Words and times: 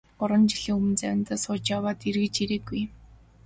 Гурван 0.19 0.43
жилийн 0.51 0.75
өмнө 0.77 0.95
завиндаа 1.01 1.37
сууж 1.43 1.63
яваад 1.77 1.99
эргэж 2.09 2.35
ирээгүй. 2.43 2.81